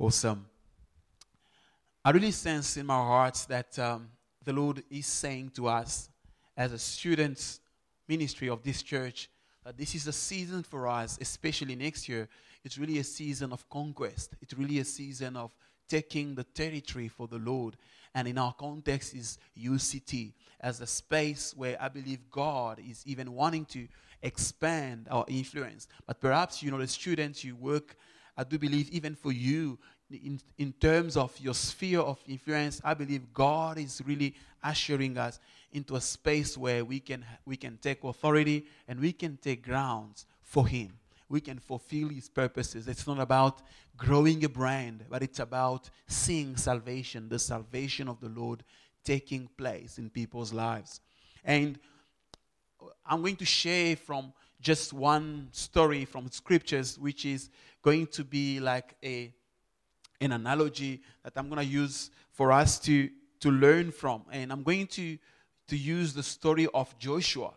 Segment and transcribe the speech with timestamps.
[0.00, 0.46] Awesome.
[2.02, 4.08] I really sense in my heart that um,
[4.42, 6.08] the Lord is saying to us,
[6.56, 7.58] as a student
[8.08, 9.28] ministry of this church,
[9.62, 12.30] that this is a season for us, especially next year.
[12.64, 14.32] It's really a season of conquest.
[14.40, 15.54] It's really a season of
[15.86, 17.76] taking the territory for the Lord.
[18.14, 23.34] And in our context is UCT as a space where I believe God is even
[23.34, 23.86] wanting to
[24.22, 25.88] expand our influence.
[26.06, 27.96] But perhaps, you know, the students you work,
[28.40, 29.78] I do believe even for you,
[30.10, 35.38] in, in terms of your sphere of influence, I believe God is really ushering us
[35.72, 40.24] into a space where we can, we can take authority and we can take grounds
[40.40, 40.94] for Him.
[41.28, 42.88] We can fulfill His purposes.
[42.88, 43.60] It's not about
[43.98, 48.64] growing a brand, but it's about seeing salvation, the salvation of the Lord
[49.04, 51.02] taking place in people's lives.
[51.44, 51.78] And
[53.04, 57.50] I'm going to share from just one story from scriptures, which is
[57.82, 59.32] going to be like a,
[60.20, 63.08] an analogy that I'm going to use for us to,
[63.40, 64.22] to learn from.
[64.30, 65.18] And I'm going to,
[65.68, 67.52] to use the story of Joshua.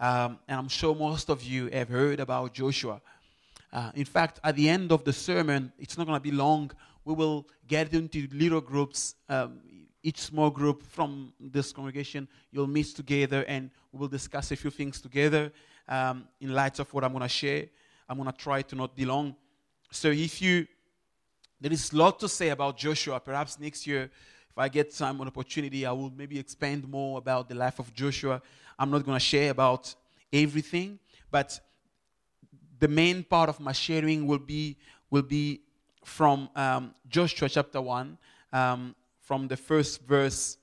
[0.00, 3.00] Um, and I'm sure most of you have heard about Joshua.
[3.72, 6.70] Uh, in fact, at the end of the sermon, it's not going to be long.
[7.04, 9.14] We will get into little groups.
[9.28, 9.60] Um,
[10.02, 15.00] each small group from this congregation, you'll meet together and we'll discuss a few things
[15.00, 15.50] together
[15.88, 17.66] um, in light of what I'm going to share.
[18.08, 19.34] I'm going to try to not be long.
[19.94, 20.66] So if you,
[21.60, 23.20] there is a lot to say about Joshua.
[23.20, 24.10] Perhaps next year,
[24.50, 27.92] if I get time an opportunity, I will maybe expand more about the life of
[27.94, 28.42] Joshua.
[28.78, 29.94] I'm not going to share about
[30.32, 30.98] everything,
[31.30, 31.58] but
[32.78, 34.76] the main part of my sharing will be
[35.10, 35.60] will be
[36.04, 38.18] from um, Joshua chapter one.
[38.52, 40.58] Um, from the first verse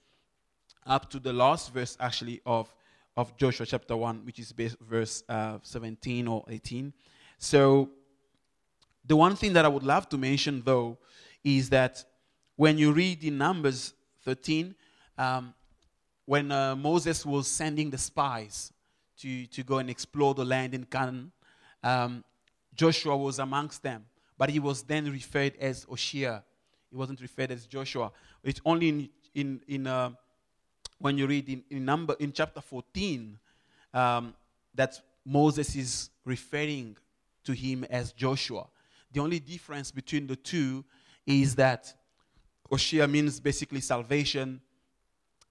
[0.86, 2.74] up to the last verse, actually, of,
[3.18, 6.94] of Joshua chapter 1, which is verse uh, 17 or 18.
[7.38, 7.90] So,
[9.06, 10.98] the one thing that I would love to mention, though,
[11.44, 12.04] is that
[12.56, 13.94] when you read in Numbers
[14.24, 14.76] 13,
[15.18, 15.54] um,
[16.26, 18.72] when uh, Moses was sending the spies
[19.20, 21.32] to, to go and explore the land in Canaan,
[21.84, 22.24] um,
[22.76, 24.06] Joshua was amongst them,
[24.38, 26.44] but he was then referred as Oshia.
[26.90, 28.12] He wasn't referred as Joshua.
[28.44, 30.12] It's only in, in, in uh,
[31.00, 33.38] when you read in, in, number, in chapter 14
[33.94, 34.34] um,
[34.76, 36.98] that Moses is referring
[37.44, 38.68] to him as Joshua.
[39.14, 40.86] The only difference between the two
[41.26, 41.94] is that
[42.72, 44.62] Oshia means basically salvation,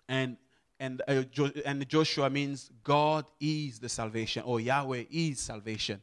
[0.09, 0.37] and
[0.79, 6.03] and uh, jo- and Joshua means God is the salvation, or Yahweh is salvation.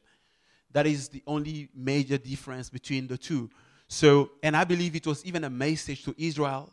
[0.72, 3.50] That is the only major difference between the two.
[3.88, 6.72] So, and I believe it was even a message to Israel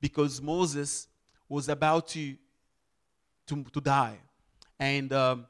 [0.00, 1.06] because Moses
[1.48, 2.34] was about to,
[3.46, 4.18] to, to die.
[4.78, 5.46] And um,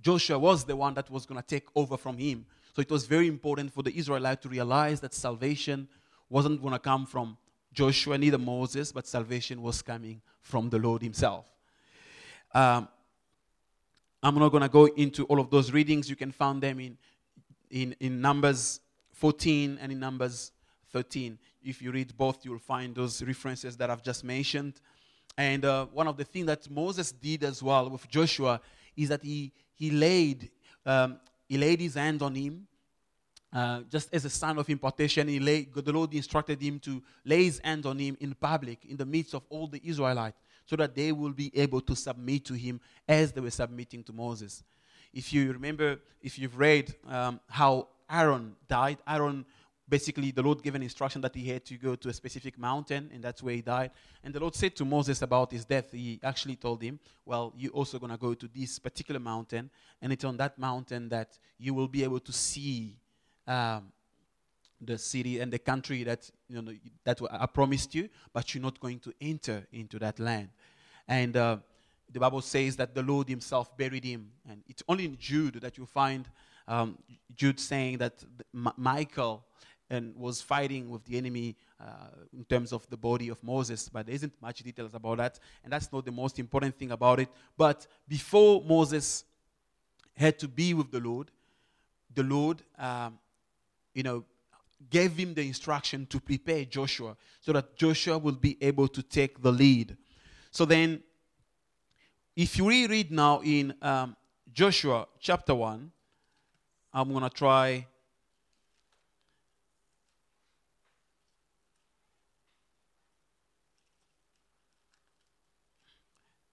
[0.00, 2.46] Joshua was the one that was going to take over from him.
[2.76, 5.88] So it was very important for the Israelites to realize that salvation
[6.28, 7.38] wasn't going to come from
[7.72, 11.46] Joshua, neither Moses, but salvation was coming from the Lord Himself.
[12.52, 12.86] Um,
[14.22, 16.10] I'm not going to go into all of those readings.
[16.10, 16.98] You can find them in,
[17.70, 18.80] in, in Numbers
[19.14, 20.52] 14 and in Numbers
[20.92, 21.38] 13.
[21.64, 24.82] If you read both, you'll find those references that I've just mentioned.
[25.38, 28.60] And uh, one of the things that Moses did as well with Joshua
[28.94, 30.50] is that he, he, laid,
[30.84, 31.18] um,
[31.48, 32.66] he laid his hand on him
[33.52, 35.28] uh, just as a sign of impartation.
[35.28, 39.06] He the Lord instructed him to lay his hand on him in public, in the
[39.06, 42.80] midst of all the Israelites, so that they will be able to submit to him
[43.08, 44.62] as they were submitting to Moses.
[45.12, 48.98] If you remember, if you've read um, how Aaron died.
[49.06, 49.44] Aaron,
[49.88, 53.10] basically, the Lord gave an instruction that he had to go to a specific mountain,
[53.12, 53.90] and that's where he died.
[54.22, 57.72] And the Lord said to Moses about his death, he actually told him, Well, you're
[57.72, 59.70] also going to go to this particular mountain,
[60.02, 62.96] and it's on that mountain that you will be able to see.
[63.46, 63.92] Um,
[64.78, 66.72] the city and the country that you know
[67.02, 70.50] that I promised you, but you're not going to enter into that land.
[71.08, 71.56] And uh,
[72.12, 75.78] the Bible says that the Lord Himself buried him, and it's only in Jude that
[75.78, 76.28] you find
[76.68, 76.98] um,
[77.34, 79.45] Jude saying that Michael
[79.90, 84.06] and was fighting with the enemy uh, in terms of the body of Moses, but
[84.06, 87.28] there isn't much details about that, and that's not the most important thing about it.
[87.56, 89.24] But before Moses
[90.16, 91.30] had to be with the Lord,
[92.14, 93.18] the Lord, um,
[93.94, 94.24] you know,
[94.90, 99.40] gave him the instruction to prepare Joshua so that Joshua will be able to take
[99.42, 99.96] the lead.
[100.50, 101.02] So then,
[102.34, 104.16] if you reread now in um,
[104.52, 105.90] Joshua chapter 1,
[106.92, 107.86] I'm going to try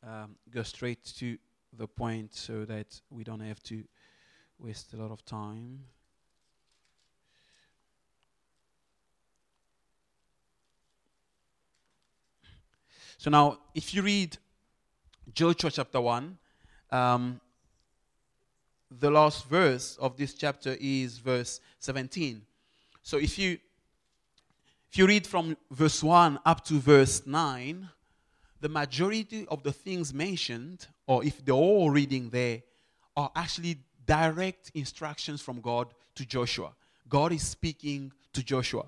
[0.05, 1.37] um, go straight to
[1.77, 3.83] the point so that we don't have to
[4.59, 5.79] waste a lot of time.
[13.17, 14.37] So now, if you read
[15.33, 16.37] Joshua chapter 1,
[16.91, 17.39] um,
[18.99, 22.41] the last verse of this chapter is verse 17.
[23.01, 23.57] So if you
[24.91, 27.89] if you read from verse 1 up to verse 9,
[28.63, 32.61] the majority of the things mentioned, or if they're all reading there,
[33.17, 36.71] are actually direct instructions from God to Joshua.
[37.09, 38.85] God is speaking to Joshua.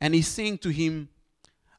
[0.00, 1.10] And he's saying to him,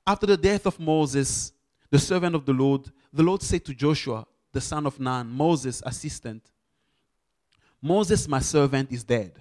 [0.05, 1.53] after the death of Moses,
[1.89, 5.81] the servant of the Lord, the Lord said to Joshua, the son of Nun, Moses'
[5.83, 6.43] assistant,
[7.81, 9.31] Moses, my servant, is dead.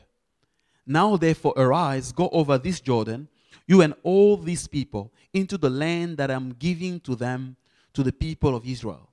[0.87, 3.29] Now, therefore, arise, go over this Jordan,
[3.71, 7.57] you and all these people, into the land that I'm giving to them,
[7.93, 9.09] to the people of Israel.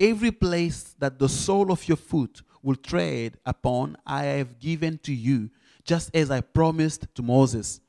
[0.00, 5.12] Every place that the sole of your foot will tread upon, I have given to
[5.12, 5.50] you,
[5.84, 7.82] just as I promised to Moses.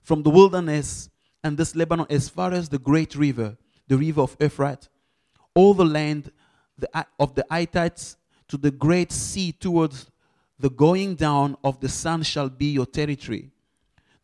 [0.00, 1.10] From the wilderness
[1.42, 3.56] and this Lebanon, as far as the great river,
[3.88, 4.88] the river of Euphrates,
[5.56, 6.30] all the land
[7.18, 8.16] of the Hittites
[8.46, 10.08] to the great sea towards
[10.56, 13.50] the going down of the sun shall be your territory.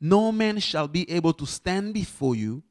[0.04, 2.62] No man shall be able to stand before you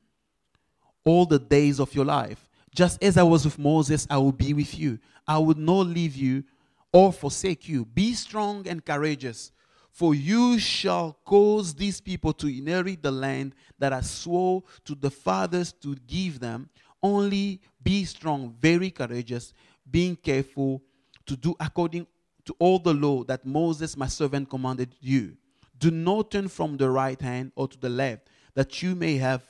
[1.03, 2.47] all the days of your life.
[2.75, 5.00] Just as I was with Moses, I will be with you.
[5.27, 6.44] I will not leave you
[6.91, 7.85] or forsake you.
[7.85, 9.51] Be strong and courageous,
[9.89, 15.09] for you shall cause these people to inherit the land that I swore to the
[15.09, 16.69] fathers to give them.
[17.01, 19.53] Only be strong, very courageous,
[19.89, 20.83] being careful
[21.25, 22.06] to do according
[22.45, 25.35] to all the law that Moses, my servant, commanded you.
[25.78, 29.44] Do not turn from the right hand or to the left, that you may have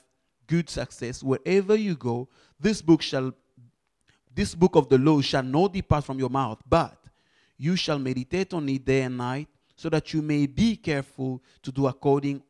[0.48, 2.30] good success wherever you go.
[2.60, 3.34] This book shall
[4.36, 6.98] this book of the law shall not depart from your mouth, but
[7.58, 11.72] you shall meditate on it day and night, so that you may be careful to
[11.72, 12.42] do according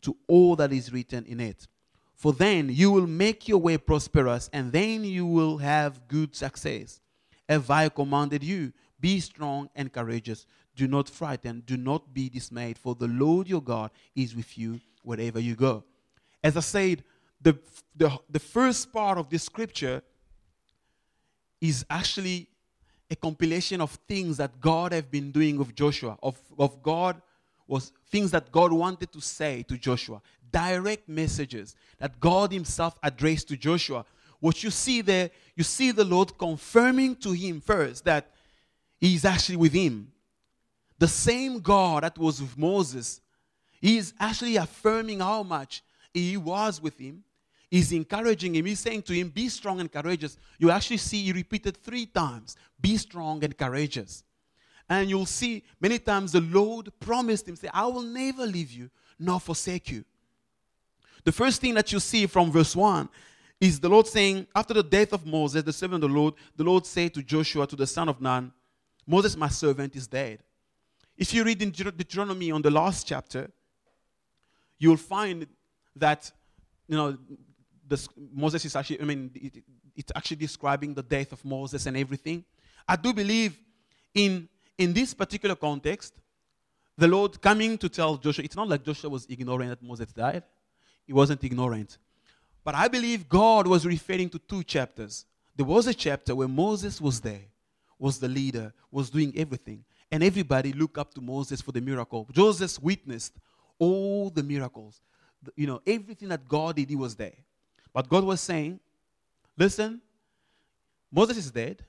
[0.00, 1.66] to all that is written in it.
[2.14, 7.00] For then you will make your way prosperous, and then you will have good success.
[7.48, 8.72] Have I commanded you?
[8.98, 10.46] Be strong and courageous.
[10.78, 11.64] Do not frighten.
[11.66, 15.82] Do not be dismayed, for the Lord your God is with you wherever you go.
[16.40, 17.02] As I said,
[17.42, 17.58] the,
[17.96, 20.00] the, the first part of this scripture
[21.60, 22.46] is actually
[23.10, 27.20] a compilation of things that God have been doing with Joshua, of, of God
[27.66, 30.22] was things that God wanted to say to Joshua,
[30.52, 34.04] direct messages that God Himself addressed to Joshua.
[34.38, 38.30] What you see there, you see the Lord confirming to him first that
[39.00, 40.12] He's actually with him.
[40.98, 43.20] The same God that was with Moses,
[43.80, 47.24] He is actually affirming how much He was with him.
[47.70, 48.64] He's encouraging him.
[48.64, 50.38] He's saying to him, Be strong and courageous.
[50.58, 54.24] You actually see he repeated three times, Be strong and courageous.
[54.88, 58.88] And you'll see many times the Lord promised him, say, I will never leave you
[59.18, 60.04] nor forsake you.
[61.24, 63.06] The first thing that you see from verse 1
[63.60, 66.64] is the Lord saying, after the death of Moses, the servant of the Lord, the
[66.64, 68.50] Lord said to Joshua, to the son of Nun,
[69.06, 70.38] Moses, my servant, is dead.
[71.18, 73.50] If you read in Deuteronomy on the last chapter,
[74.78, 75.48] you'll find
[75.96, 76.30] that,
[76.86, 77.18] you know,
[77.86, 79.64] this, Moses is actually, I mean, it,
[79.96, 82.44] it's actually describing the death of Moses and everything.
[82.86, 83.58] I do believe
[84.14, 84.48] in,
[84.78, 86.14] in this particular context,
[86.96, 90.44] the Lord coming to tell Joshua, it's not like Joshua was ignorant that Moses died.
[91.04, 91.98] He wasn't ignorant.
[92.62, 95.24] But I believe God was referring to two chapters.
[95.56, 97.42] There was a chapter where Moses was there,
[97.98, 99.84] was the leader, was doing everything.
[100.10, 102.26] And everybody looked up to Moses for the miracle.
[102.32, 103.34] Joseph witnessed
[103.78, 105.00] all the miracles.
[105.54, 107.36] You know, everything that God did, he was there.
[107.92, 108.80] But God was saying,
[109.56, 110.00] listen,
[111.10, 111.84] Moses is dead,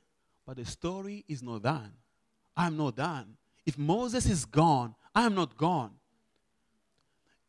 [0.46, 1.92] but the story is not done.
[2.56, 3.36] I'm not done.
[3.66, 5.92] If Moses is gone, I'm not gone.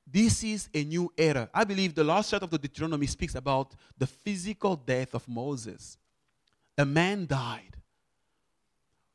[0.07, 1.49] This is a new era.
[1.55, 5.97] I believe the last chapter of the Deuteronomy speaks about the physical death of Moses.
[6.77, 7.77] A man died.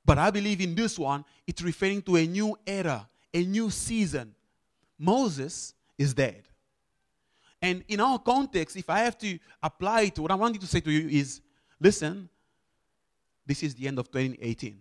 [0.05, 4.35] But I believe in this one, it's referring to a new era, a new season.
[4.97, 6.43] Moses is dead.
[7.61, 10.79] And in our context, if I have to apply it, what I wanted to say
[10.81, 11.41] to you is
[11.79, 12.29] listen,
[13.45, 14.79] this is the end of 2018.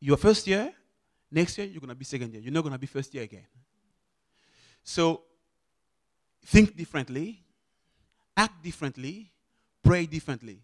[0.00, 0.72] Your first year,
[1.30, 2.42] next year, you're going to be second year.
[2.42, 3.46] You're not going to be first year again.
[4.84, 5.22] So
[6.44, 7.42] think differently,
[8.36, 9.32] act differently,
[9.82, 10.60] pray differently.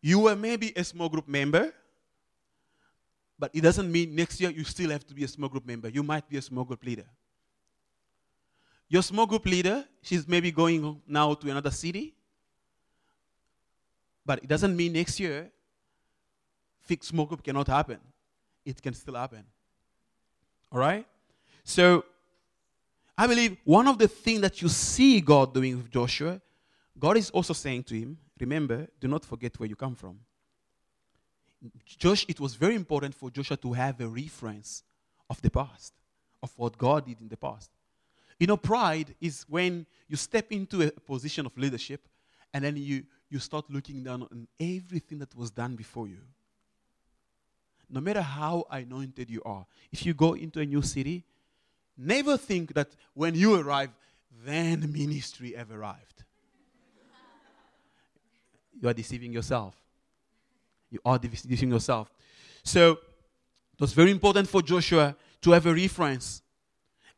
[0.00, 1.72] You were maybe a small group member,
[3.38, 5.88] but it doesn't mean next year you still have to be a small group member.
[5.88, 7.06] You might be a small group leader.
[8.88, 12.14] Your small group leader, she's maybe going now to another city,
[14.24, 15.50] but it doesn't mean next year
[16.80, 17.98] fixed small group cannot happen.
[18.64, 19.44] It can still happen.
[20.72, 21.06] All right?
[21.64, 22.04] So
[23.18, 26.40] I believe one of the things that you see God doing with Joshua,
[26.98, 30.20] God is also saying to him, Remember, do not forget where you come from.
[31.86, 34.82] Josh, it was very important for Joshua to have a reference
[35.30, 35.94] of the past,
[36.42, 37.70] of what God did in the past.
[38.38, 42.06] You know, pride is when you step into a position of leadership
[42.52, 46.20] and then you, you start looking down on everything that was done before you.
[47.88, 51.24] No matter how anointed you are, if you go into a new city,
[51.96, 53.90] never think that when you arrive,
[54.44, 56.24] then ministry have arrived.
[58.80, 59.74] You are deceiving yourself.
[60.90, 62.12] You are deceiving yourself.
[62.62, 66.42] So it was very important for Joshua to have a reference.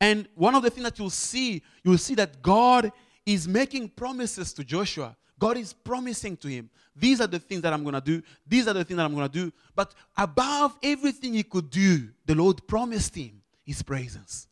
[0.00, 2.92] And one of the things that you'll see, you'll see that God
[3.26, 5.16] is making promises to Joshua.
[5.38, 8.22] God is promising to him, these are the things that I'm going to do.
[8.46, 9.52] These are the things that I'm going to do.
[9.74, 14.48] But above everything he could do, the Lord promised him his presence.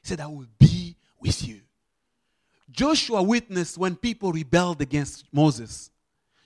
[0.00, 1.60] He said, I will be with you.
[2.70, 5.90] Joshua witnessed when people rebelled against Moses.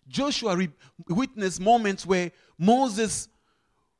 [0.08, 0.70] Joshua re-
[1.08, 3.28] witnessed moments where Moses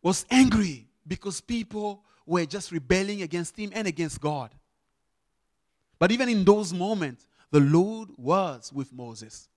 [0.02, 4.50] was angry because people were just rebelling against him and against God.
[5.98, 9.48] But even in those moments, the Lord was with Moses.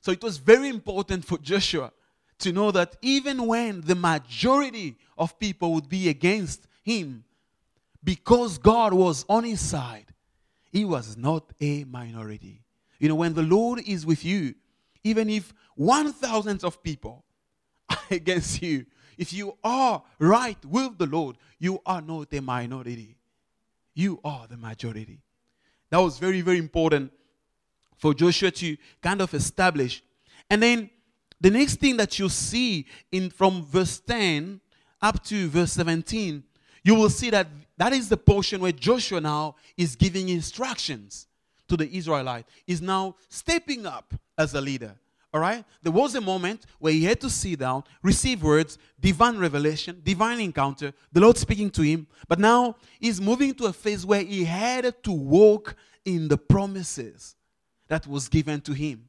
[0.00, 1.92] So it was very important for Joshua
[2.38, 7.24] to know that even when the majority of people would be against him,
[8.04, 10.06] because God was on his side,
[10.70, 12.62] he was not a minority.
[12.98, 14.54] You know, when the Lord is with you,
[15.06, 17.24] even if one thousand of people
[17.88, 18.84] are against you,
[19.16, 23.16] if you are right with the Lord, you are not a minority.
[23.94, 25.20] You are the majority.
[25.90, 27.12] That was very, very important
[27.96, 30.02] for Joshua to kind of establish.
[30.50, 30.90] And then
[31.40, 34.60] the next thing that you see in from verse 10
[35.00, 36.42] up to verse 17,
[36.82, 37.46] you will see that
[37.78, 41.28] that is the portion where Joshua now is giving instructions
[41.68, 42.46] to the Israelite.
[42.66, 44.94] Is now stepping up as a leader.
[45.34, 45.64] All right?
[45.82, 50.40] There was a moment where he had to sit down, receive words, divine revelation, divine
[50.40, 52.06] encounter, the Lord speaking to him.
[52.28, 55.74] But now he's moving to a phase where he had to walk
[56.04, 57.34] in the promises
[57.88, 59.08] that was given to him.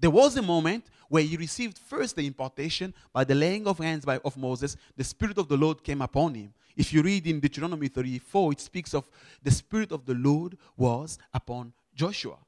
[0.00, 4.04] There was a moment where he received first the impartation by the laying of hands
[4.04, 4.76] by, of Moses.
[4.96, 6.52] The Spirit of the Lord came upon him.
[6.76, 9.08] If you read in Deuteronomy 34, it speaks of
[9.42, 12.38] the Spirit of the Lord was upon Joshua.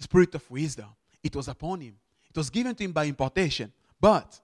[0.00, 0.88] Spirit of wisdom
[1.22, 1.96] it was upon him.
[2.28, 3.72] It was given to him by impartation.
[4.00, 4.40] But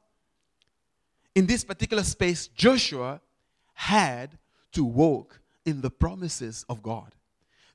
[1.34, 3.20] in this particular space, Joshua
[3.74, 4.38] had
[4.72, 7.14] to walk in the promises of God.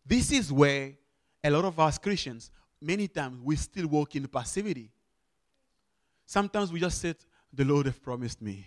[0.06, 0.94] This is where
[1.44, 4.92] a lot of us Christians, many times, we still walk in passivity.
[6.26, 7.18] Sometimes we just said,
[7.54, 8.66] The Lord has promised me.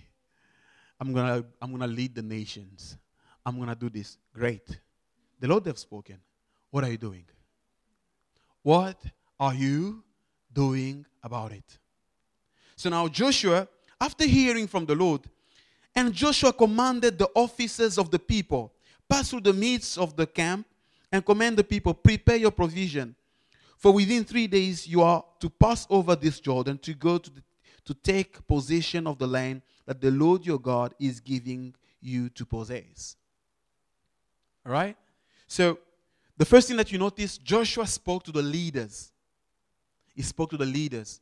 [1.01, 2.97] I'm gonna, I'm gonna lead the nations.
[3.45, 4.17] I'm gonna do this.
[4.33, 4.79] Great.
[5.41, 6.19] The Lord has spoken.
[6.71, 7.25] What are you doing?
[8.65, 9.01] What
[9.39, 10.03] are you
[10.55, 11.79] doing about it.
[12.77, 13.69] So now Joshua,
[14.01, 15.23] after hearing from the Lord,
[15.95, 18.73] and Joshua commanded the officers of the people,
[19.09, 20.67] pass through the midst of the camp
[21.13, 23.15] and command the people, prepare your provision.
[23.77, 27.43] For within three days you are to pass over this Jordan to go to, the,
[27.85, 32.45] to take possession of the land that the Lord your God is giving you to
[32.45, 33.17] possess.
[34.67, 34.97] All right?
[35.47, 35.79] So,
[36.37, 39.13] the first thing that you notice, Joshua spoke to the leaders.
[40.15, 41.21] He spoke to the leaders,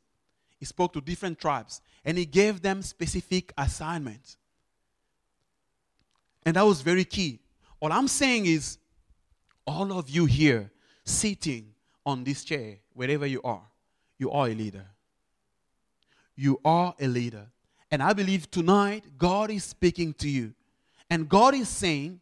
[0.58, 4.36] he spoke to different tribes, and he gave them specific assignments.
[6.44, 7.40] And that was very key.
[7.80, 8.78] All I'm saying is,
[9.66, 10.70] all of you here
[11.04, 11.72] sitting
[12.04, 13.62] on this chair, wherever you are,
[14.18, 14.86] you are a leader.
[16.36, 17.46] You are a leader.
[17.90, 20.54] And I believe tonight God is speaking to you.
[21.10, 22.20] And God is saying,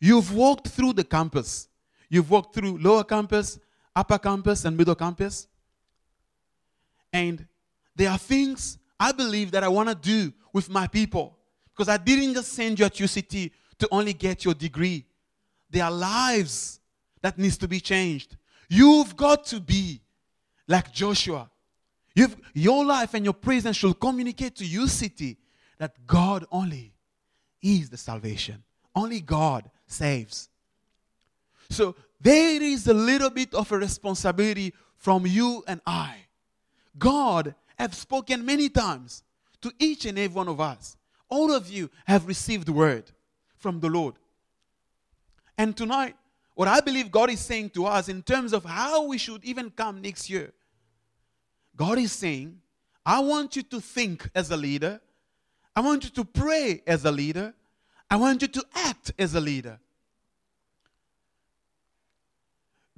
[0.00, 1.68] You've walked through the campus.
[2.10, 3.58] You've walked through lower campus,
[3.96, 5.46] upper campus, and middle campus.
[7.12, 7.46] And
[7.96, 11.38] there are things I believe that I want to do with my people.
[11.72, 15.06] Because I didn't just send you at UCT to only get your degree.
[15.70, 16.80] There are lives
[17.22, 18.36] that needs to be changed.
[18.68, 20.02] You've got to be
[20.68, 21.50] like Joshua.
[22.14, 25.36] You've, your life and your presence should communicate to UCT
[25.78, 26.92] that God only
[27.62, 28.62] is the salvation.
[28.94, 30.49] Only God saves.
[31.70, 36.26] So there is a little bit of a responsibility from you and I
[36.98, 39.22] God have spoken many times
[39.62, 40.96] to each and every one of us.
[41.28, 43.10] All of you have received word
[43.56, 44.14] from the Lord.
[45.56, 46.16] And tonight,
[46.54, 49.70] what I believe God is saying to us in terms of how we should even
[49.70, 50.52] come next year,
[51.76, 52.60] God is saying,
[53.06, 55.00] I want you to think as a leader.
[55.74, 57.54] I want you to pray as a leader.
[58.10, 59.78] I want you to act as a leader.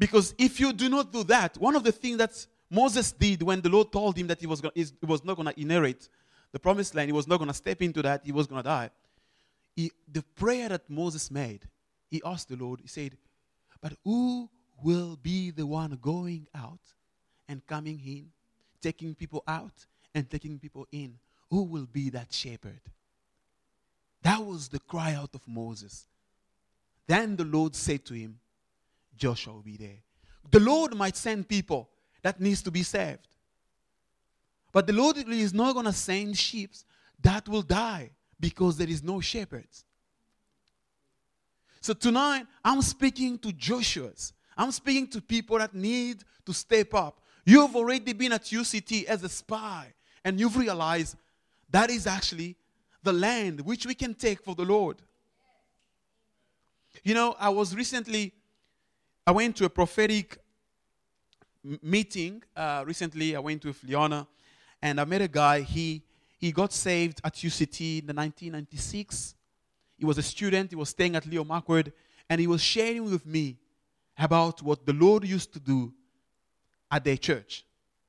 [0.02, 3.61] Because if you do not do that, one of the things that Moses did when
[3.61, 6.09] the Lord told him that he was, gonna, he was not going to inherit
[6.50, 8.68] the promised land, he was not going to step into that, he was going to
[8.68, 8.90] die.
[9.76, 11.68] He, the prayer that Moses made,
[12.11, 13.16] he asked the Lord, he said,
[13.80, 14.50] But who
[14.82, 16.80] will be the one going out
[17.49, 18.26] and coming in,
[18.80, 21.16] taking people out and taking people in?
[21.49, 22.80] Who will be that shepherd?
[24.23, 26.06] That was the cry out of Moses.
[27.06, 28.40] Then the Lord said to him,
[29.16, 29.99] Joshua will be there.
[30.50, 31.88] The Lord might send people
[32.23, 33.28] that needs to be saved.
[34.73, 36.73] But the Lord is not going to send sheep
[37.23, 39.85] that will die because there is no shepherds.
[41.81, 44.33] So tonight, I'm speaking to Joshua's.
[44.57, 47.21] I'm speaking to people that need to step up.
[47.45, 49.92] You've already been at UCT as a spy,
[50.25, 51.16] and you've realized
[51.71, 52.57] that is actually
[53.02, 54.99] the land which we can take for the Lord.
[57.02, 58.33] You know, I was recently,
[59.25, 60.38] I went to a prophetic
[61.81, 63.37] meeting uh, recently.
[63.37, 64.26] I went with Leona,
[64.81, 65.61] and I met a guy.
[65.61, 66.02] He
[66.38, 69.37] he got saved at UCT in the 1996.
[69.97, 70.71] He was a student.
[70.71, 71.93] He was staying at Leo Marquard,
[72.29, 73.59] and he was sharing with me
[74.19, 75.93] about what the Lord used to do
[76.91, 77.64] at their church,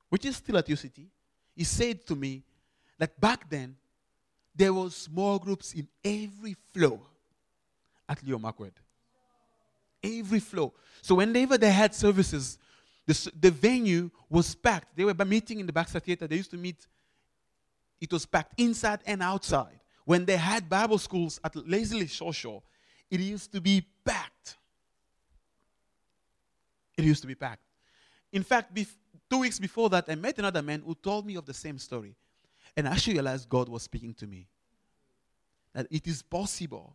[0.08, 1.06] which is still at UCT.
[1.54, 2.42] He said to me
[2.98, 3.76] that back then
[4.52, 7.00] there was small groups in every floor
[8.08, 8.72] at Leo Marquard.
[10.04, 10.72] Every floor.
[11.00, 12.58] So whenever they had services,
[13.06, 14.96] the, the venue was packed.
[14.96, 16.26] They were meeting in the Baxter Theater.
[16.26, 16.86] They used to meet.
[18.00, 19.80] It was packed inside and outside.
[20.04, 22.62] When they had Bible schools at Leslie Social,
[23.10, 24.56] it used to be packed.
[26.96, 27.62] It used to be packed.
[28.32, 28.94] In fact, bef-
[29.30, 32.14] two weeks before that, I met another man who told me of the same story.
[32.76, 34.48] And I actually realized God was speaking to me.
[35.72, 36.94] That it is possible.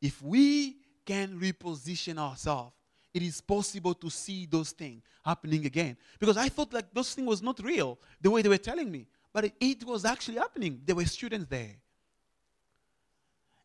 [0.00, 0.76] If we
[1.10, 2.72] can reposition ourselves,
[3.12, 5.96] it is possible to see those things happening again.
[6.20, 9.06] Because I thought like those things was not real the way they were telling me.
[9.32, 10.80] But it, it was actually happening.
[10.84, 11.74] There were students there.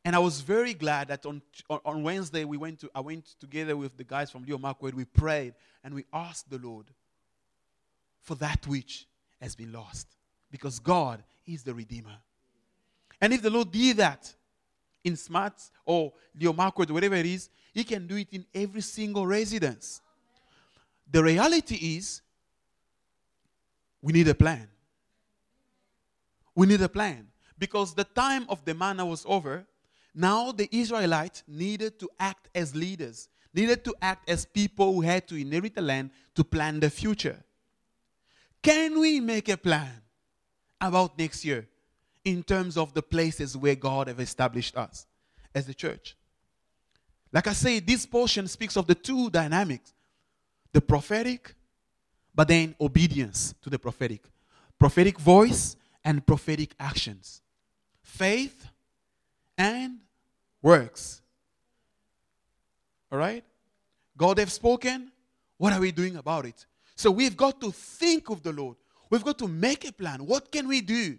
[0.04, 3.78] And I was very glad that on, on Wednesday we went to I went together
[3.78, 4.96] with the guys from Leo Marquard.
[4.96, 6.88] We prayed and we asked the Lord
[8.22, 9.08] for that which
[9.40, 10.08] has been lost.
[10.50, 12.18] Because God is the Redeemer.
[13.22, 14.34] And if the Lord did that
[15.06, 16.12] in Smuts or
[16.54, 20.02] Marquard, whatever it is, He can do it in every single residence.
[21.10, 22.22] The reality is,
[24.02, 24.68] we need a plan.
[26.56, 27.28] We need a plan.
[27.58, 29.66] Because the time of the manna was over,
[30.14, 35.28] now the Israelites needed to act as leaders, needed to act as people who had
[35.28, 37.44] to inherit the land to plan the future.
[38.62, 40.02] Can we make a plan
[40.82, 41.68] about next year
[42.26, 45.06] in terms of the places where God has established us
[45.54, 46.18] as the church?
[47.32, 49.94] Like I say, this portion speaks of the two dynamics
[50.74, 51.56] the prophetic,
[52.34, 54.24] but then obedience to the prophetic.
[54.78, 57.42] Prophetic voice and prophetic actions.
[58.04, 58.68] Faith
[59.58, 60.00] and
[60.62, 61.22] works.
[63.10, 63.44] All right?
[64.18, 65.12] God have spoken.
[65.58, 66.66] What are we doing about it?
[66.96, 68.76] So we've got to think of the Lord.
[69.10, 70.26] We've got to make a plan.
[70.26, 71.18] What can we do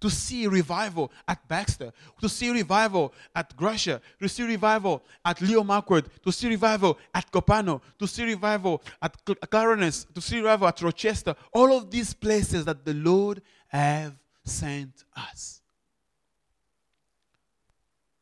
[0.00, 5.62] to see revival at Baxter, to see revival at Grusha, to see revival at Leo
[5.62, 9.16] Marquard, to see revival at Kopano, to see revival at
[9.50, 11.34] Clarinus, to see revival at Rochester.
[11.52, 15.60] All of these places that the Lord have sent us.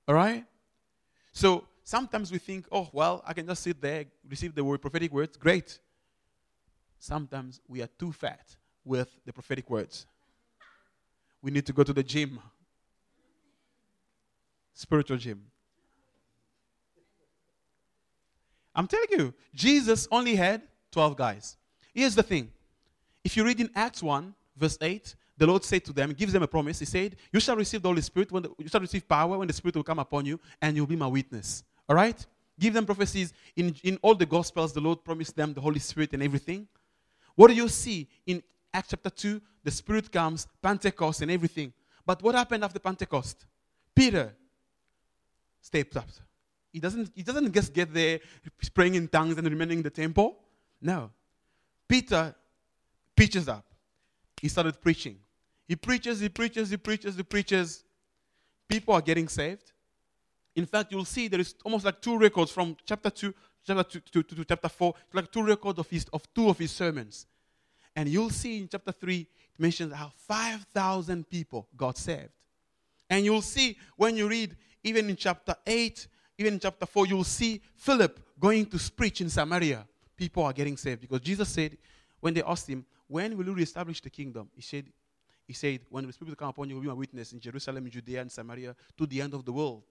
[0.07, 0.45] All right?
[1.33, 5.13] So sometimes we think, oh, well, I can just sit there, receive the word, prophetic
[5.13, 5.37] words.
[5.37, 5.79] Great.
[6.99, 10.07] Sometimes we are too fat with the prophetic words.
[11.43, 12.41] We need to go to the gym,
[14.75, 15.45] spiritual gym.
[18.75, 21.57] I'm telling you, Jesus only had 12 guys.
[21.95, 22.51] Here's the thing
[23.25, 26.43] if you read in Acts 1, verse 8, the Lord said to them, gives them
[26.43, 26.79] a promise.
[26.79, 29.47] He said, You shall receive the Holy Spirit when the, you shall receive power when
[29.47, 31.63] the Spirit will come upon you, and you'll be my witness.
[31.89, 32.25] All right?
[32.59, 33.33] Give them prophecies.
[33.55, 36.67] In, in all the Gospels, the Lord promised them the Holy Spirit and everything.
[37.37, 39.41] What do you see in Acts chapter 2?
[39.65, 41.73] The Spirit comes, Pentecost, and everything.
[42.05, 43.47] But what happened after Pentecost?
[43.95, 44.35] Peter
[45.61, 46.09] steps up.
[46.73, 48.21] He doesn't, he doesn't just get there
[48.75, 50.39] praying in tongues and remaining in the temple.
[50.81, 51.11] No.
[51.89, 52.35] Peter
[53.17, 53.65] pitches up.
[54.41, 55.19] He started preaching.
[55.67, 57.85] He preaches, he preaches, he preaches, he preaches.
[58.69, 59.73] People are getting saved.
[60.55, 63.35] In fact, you'll see there is almost like two records from chapter 2,
[63.67, 66.59] chapter 2 to, to, to chapter 4, like two records of, his, of two of
[66.59, 67.27] his sermons.
[67.99, 72.31] And you'll see in chapter 3, it mentions how 5,000 people got saved.
[73.11, 76.07] And you'll see when you read, even in chapter 8,
[76.39, 79.85] even in chapter 4, you'll see Philip going to preach in Samaria.
[80.17, 81.77] People are getting saved because Jesus said,
[82.21, 84.49] when they asked him, When will you reestablish the kingdom?
[84.55, 84.85] He said,
[85.45, 87.91] he said, When the Spirit come upon you, you will be my witness in Jerusalem,
[87.91, 89.83] Judea, and Samaria, to the end of the world.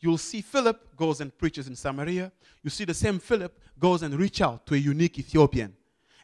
[0.00, 2.30] You'll see Philip goes and preaches in Samaria.
[2.62, 5.74] You see the same Philip goes and reach out to a eunuch Ethiopian.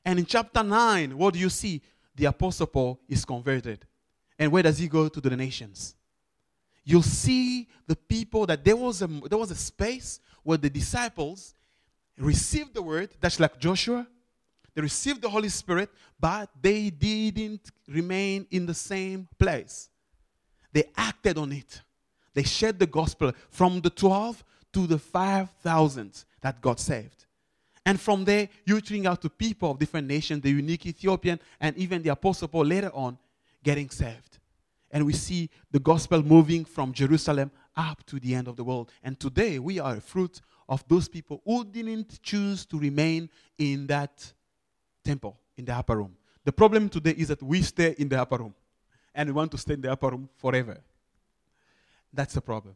[0.05, 1.83] And in chapter 9, what do you see?
[2.15, 3.85] The Apostle Paul is converted.
[4.39, 5.09] And where does he go?
[5.09, 5.95] To the nations.
[6.85, 11.55] You'll see the people that there was a, there was a space where the disciples
[12.17, 14.07] received the word, that's like Joshua,
[14.75, 19.89] they received the Holy Spirit, but they didn't remain in the same place.
[20.73, 21.81] They acted on it.
[22.35, 27.27] They shared the gospel from the 12 to the 5,000 that got saved.
[27.87, 31.77] And from there, you're reaching out to people of different nations, the eunuch Ethiopian, and
[31.77, 33.19] even the Apostle Paul later on
[33.63, 34.39] getting saved.
[34.91, 38.91] And we see the gospel moving from Jerusalem up to the end of the world.
[39.03, 43.87] And today, we are a fruit of those people who didn't choose to remain in
[43.87, 44.33] that
[45.05, 46.17] temple in the upper room.
[46.45, 48.55] The problem today is that we stay in the upper room
[49.15, 50.79] and we want to stay in the upper room forever.
[52.13, 52.75] That's the problem.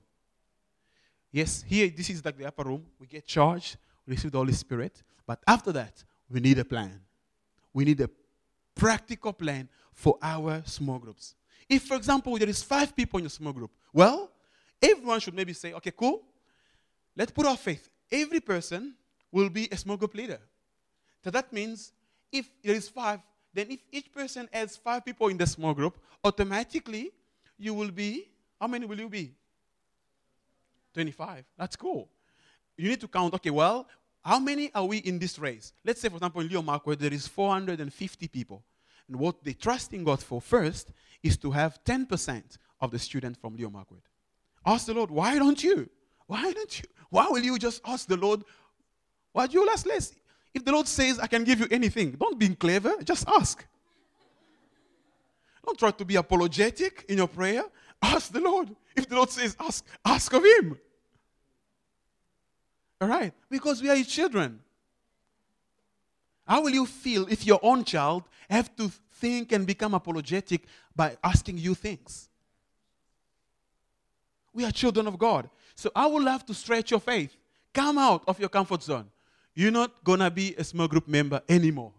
[1.31, 2.87] Yes, here, this is like the upper room.
[3.01, 5.03] We get charged, receive the Holy Spirit.
[5.27, 7.01] But after that, we need a plan.
[7.73, 8.11] We need a
[8.75, 11.35] practical plan for our small groups.
[11.69, 14.31] If, for example, there is five people in your small group, well,
[14.83, 16.23] everyone should maybe say, okay, cool.
[17.17, 17.89] Let's put our faith.
[18.11, 18.95] Every person
[19.31, 20.41] will be a small group leader.
[21.23, 21.93] So that means
[22.31, 23.21] if there is five,
[23.53, 27.13] then if each person adds five people in the small group, automatically
[27.57, 28.29] you will be,
[28.61, 29.33] how many will you be?
[30.93, 31.45] 25.
[31.57, 32.09] That's cool.
[32.77, 33.87] You need to count, okay, well,
[34.23, 35.73] how many are we in this race?
[35.85, 38.65] Let's say, for example, in Leo Mark, where there is 450 people.
[39.07, 40.91] And what they trust in God for first
[41.23, 44.03] is to have 10% of the students from Leo Marquard.
[44.65, 45.89] Ask the Lord, why don't you?
[46.27, 46.89] Why don't you?
[47.11, 48.43] Why will you just ask the Lord,
[49.33, 50.15] why do you ask less?
[50.55, 53.67] If the Lord says, I can give you anything, don't be clever, just ask.
[55.67, 57.65] Don't try to be apologetic in your prayer.
[58.01, 58.75] Ask the Lord.
[58.97, 60.79] If the Lord says, ask, ask of Him.
[63.01, 63.33] All right?
[63.51, 64.61] Because we are His children.
[66.47, 71.17] How will you feel if your own child have to think and become apologetic by
[71.23, 72.29] asking you things?
[74.53, 75.49] We are children of God.
[75.75, 77.37] So I would love to stretch your faith.
[77.73, 79.07] Come out of your comfort zone.
[79.55, 81.93] You're not going to be a small group member anymore.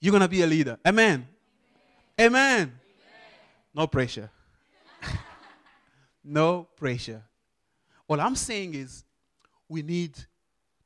[0.00, 0.78] You're going to be a leader.
[0.86, 1.26] Amen.
[2.20, 2.60] Amen.
[2.68, 2.72] Amen.
[3.74, 4.30] No pressure.
[6.24, 7.22] no pressure.
[8.06, 9.04] All I'm saying is
[9.72, 10.18] we need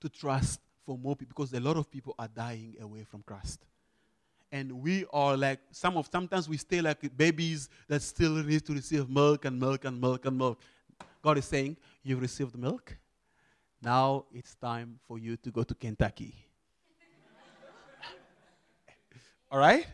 [0.00, 3.66] to trust for more people because a lot of people are dying away from Christ.
[4.52, 8.72] And we are like some of sometimes we stay like babies that still need to
[8.72, 10.60] receive milk and milk and milk and milk.
[11.20, 12.96] God is saying, You've received milk,
[13.82, 16.32] now it's time for you to go to Kentucky.
[19.50, 19.84] All right?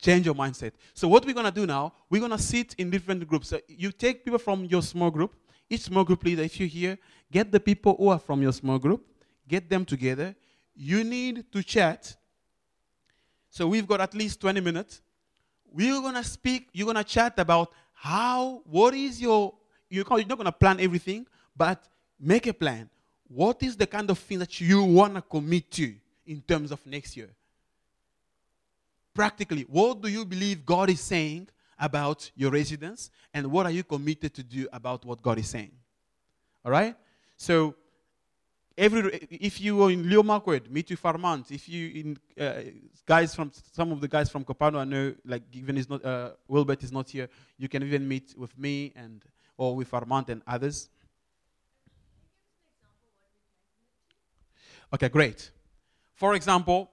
[0.00, 0.72] Change your mindset.
[0.92, 3.48] So, what we're going to do now, we're going to sit in different groups.
[3.48, 5.34] So you take people from your small group,
[5.70, 6.98] each small group leader, if you're here,
[7.30, 9.04] get the people who are from your small group,
[9.46, 10.34] get them together.
[10.74, 12.16] You need to chat.
[13.50, 15.00] So, we've got at least 20 minutes.
[15.70, 19.54] We're going to speak, you're going to chat about how, what is your,
[19.90, 21.26] you're not going to plan everything,
[21.56, 21.86] but
[22.18, 22.88] make a plan
[23.28, 25.94] what is the kind of thing that you want to commit to
[26.26, 27.28] in terms of next year?
[29.14, 33.84] Practically, what do you believe God is saying about your residence, and what are you
[33.84, 35.72] committed to do about what God is saying?
[36.64, 36.96] All right?
[37.36, 37.74] So,
[38.76, 41.44] every if you are in Leo Marquard, meet with Armand.
[41.50, 42.62] If you in uh,
[43.06, 46.30] guys from some of the guys from Kopano, I know like even is not uh,
[46.48, 47.28] Wilbert is not here.
[47.56, 49.24] You can even meet with me and
[49.56, 50.88] or with Armand and others.
[54.92, 55.50] Okay, great.
[56.14, 56.90] For example,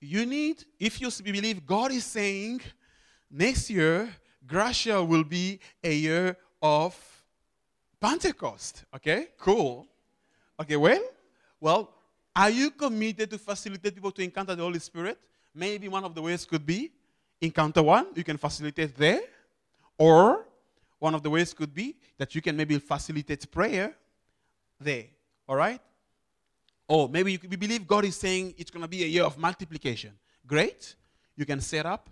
[0.00, 2.60] you need, if you believe God is saying
[3.32, 4.08] next year,
[4.46, 6.94] Gracia will be a year of
[8.00, 8.84] Pentecost.
[8.94, 9.86] Okay, cool.
[10.60, 11.02] Okay, well,
[11.60, 11.90] well,
[12.36, 15.18] are you committed to facilitate people to encounter the Holy Spirit?
[15.54, 16.92] Maybe one of the ways could be
[17.42, 19.20] encounter one, you can facilitate there.
[19.98, 20.46] Or
[20.98, 23.94] one of the ways could be that you can maybe facilitate prayer
[24.80, 25.06] there.
[25.48, 25.80] All right?
[26.88, 30.12] Or maybe you believe God is saying it's going to be a year of multiplication.
[30.46, 30.94] Great.
[31.36, 32.08] You can set up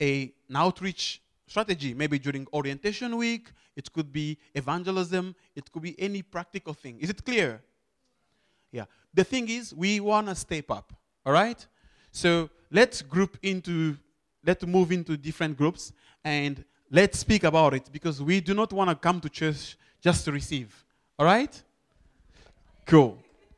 [0.00, 3.50] a, an outreach strategy, maybe during orientation week.
[3.76, 5.34] It could be evangelism.
[5.54, 6.98] It could be any practical thing.
[7.00, 7.62] Is it clear?
[8.72, 8.84] Yeah.
[9.12, 10.92] The thing is, we want to step up.
[11.26, 11.66] All right?
[12.12, 13.96] So let's group into,
[14.44, 15.92] let's move into different groups
[16.24, 20.24] and let's speak about it because we do not want to come to church just
[20.24, 20.84] to receive.
[21.18, 21.62] All right?
[22.86, 23.18] Cool.